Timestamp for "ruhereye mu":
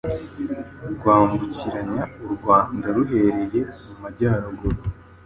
2.95-3.93